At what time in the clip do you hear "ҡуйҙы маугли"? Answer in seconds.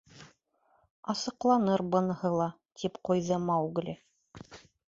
3.11-3.97